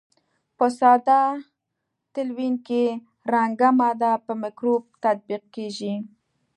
په 0.57 0.65
ساده 0.79 1.21
تلوین 2.13 2.55
کې 2.67 2.83
رنګه 3.33 3.69
ماده 3.79 4.13
په 4.25 4.33
مکروب 4.41 4.83
تطبیق 5.03 5.43
کیږي. 5.55 5.93